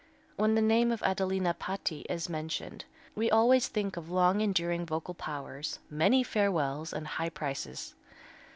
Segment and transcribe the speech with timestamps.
[0.35, 5.13] When the name of Adelina Patti is mentioned, we always think of long enduring vocal
[5.13, 7.93] powers, many farewells and high prices.